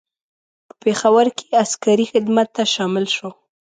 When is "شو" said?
3.15-3.29